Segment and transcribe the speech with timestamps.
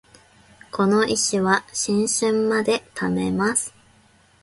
[0.71, 3.71] この石は新春まで貯めます